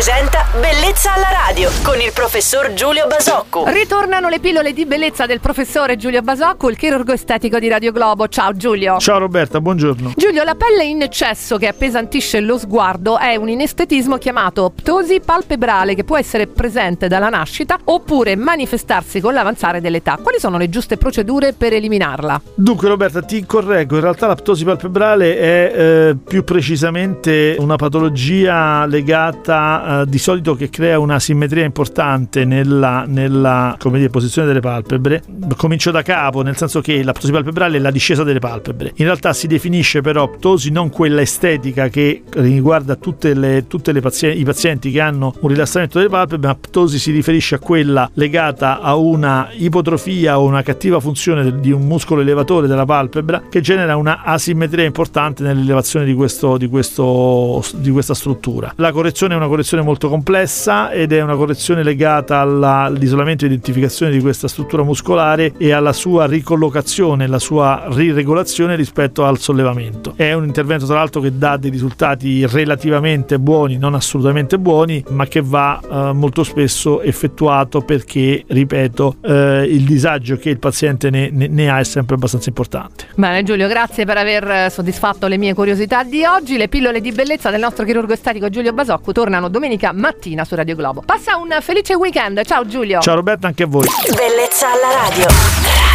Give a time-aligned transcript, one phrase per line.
[0.00, 3.64] presenta Bellezza alla radio con il professor Giulio Basocco.
[3.66, 8.26] Ritornano le pillole di bellezza del professore Giulio Basocco, il chirurgo estetico di Radio Globo.
[8.26, 8.96] Ciao Giulio.
[8.96, 10.14] Ciao Roberta, buongiorno.
[10.16, 15.94] Giulio, la pelle in eccesso che appesantisce lo sguardo è un inestetismo chiamato ptosi palpebrale
[15.94, 20.18] che può essere presente dalla nascita oppure manifestarsi con l'avanzare dell'età.
[20.20, 22.40] Quali sono le giuste procedure per eliminarla?
[22.54, 28.86] Dunque Roberta, ti correggo, in realtà la ptosi palpebrale è eh, più precisamente una patologia
[28.86, 35.22] legata eh, di solito che crea una simmetria importante nella, nella dire, posizione delle palpebre.
[35.56, 38.92] Comincio da capo, nel senso che la ptosi palpebrale è la discesa delle palpebre.
[38.96, 45.00] In realtà si definisce però ptosi non quella estetica che riguarda pazienti, i pazienti che
[45.00, 50.38] hanno un rilassamento delle palpebre, ma ptosi si riferisce a quella legata a una ipotrofia
[50.38, 55.42] o una cattiva funzione di un muscolo elevatore della palpebra che genera una asimmetria importante
[55.42, 58.72] nell'elevazione di, questo, di, questo, di questa struttura.
[58.76, 63.48] La correzione è una correzione molto complessa ed è una correzione legata alla, all'isolamento e
[63.48, 70.14] identificazione di questa struttura muscolare e alla sua ricollocazione, la sua riregolazione rispetto al sollevamento.
[70.16, 75.26] È un intervento tra l'altro che dà dei risultati relativamente buoni, non assolutamente buoni, ma
[75.26, 81.30] che va eh, molto spesso effettuato perché, ripeto, eh, il disagio che il paziente ne,
[81.30, 83.06] ne, ne, ha è sempre abbastanza importante.
[83.14, 86.56] Bene Giulio, grazie per aver soddisfatto le mie curiosità di oggi.
[86.56, 90.74] Le pillole di bellezza del nostro chirurgo estetico Giulio Basocco tornano domenica mattina su Radio
[90.74, 91.02] Globo.
[91.04, 93.00] Passa un felice weekend, ciao Giulio.
[93.00, 93.86] Ciao Roberta, anche a voi.
[94.16, 95.89] Bellezza alla radio.